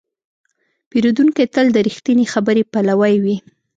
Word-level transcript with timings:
پیرودونکی 0.89 1.45
تل 1.53 1.67
د 1.73 1.77
رښتینې 1.87 2.25
خبرې 2.33 2.63
پلوی 2.71 3.15
وي. 3.23 3.35